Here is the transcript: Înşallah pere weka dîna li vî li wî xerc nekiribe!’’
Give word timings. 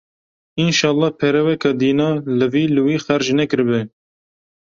Înşallah 0.63 1.11
pere 1.19 1.41
weka 1.47 1.71
dîna 1.81 2.09
li 2.37 2.47
vî 2.53 2.63
li 2.75 2.81
wî 2.85 2.95
xerc 3.05 3.27
nekiribe!’’ 3.39 3.81